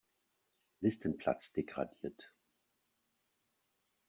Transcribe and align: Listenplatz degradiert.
Listenplatz 0.81 1.51
degradiert. 1.53 2.33